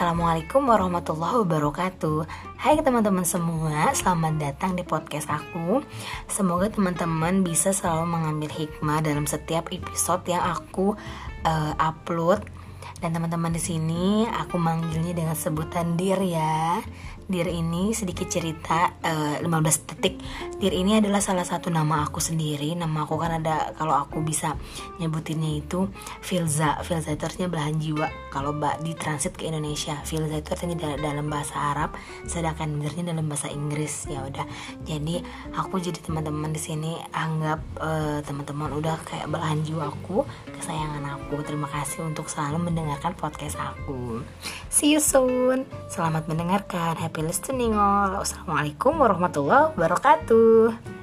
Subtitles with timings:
[0.00, 2.24] Assalamualaikum warahmatullahi wabarakatuh.
[2.56, 5.84] Hai teman-teman semua, selamat datang di podcast aku.
[6.24, 10.96] Semoga teman-teman bisa selalu mengambil hikmah dalam setiap episode yang aku
[11.44, 12.40] uh, upload
[13.00, 16.84] Dan teman-teman di sini aku manggilnya dengan sebutan Dir ya.
[17.30, 20.18] Dir ini sedikit cerita uh, eh, 15 detik.
[20.58, 22.74] Dir ini adalah salah satu nama aku sendiri.
[22.74, 24.58] Nama aku kan ada kalau aku bisa
[24.98, 25.86] nyebutinnya itu
[26.20, 26.82] Filza.
[26.82, 28.10] Filza itu artinya belahan jiwa.
[28.34, 31.94] Kalau mbak ditransit ke Indonesia Filza itu artinya dalam bahasa Arab
[32.26, 34.10] Sedangkan Dirnya dalam bahasa Inggris.
[34.10, 34.44] Ya udah.
[34.84, 35.22] Jadi
[35.54, 41.46] aku jadi teman-teman di sini Anggap uh, teman-teman udah kayak belahan jiwa aku Kesayangan aku.
[41.46, 44.26] Terima kasih untuk selalu mendengarkan podcast aku
[44.66, 48.18] See you soon Selamat mendengarkan Happy listening all.
[48.18, 50.98] Wassalamualaikum warahmatullahi wabarakatuh.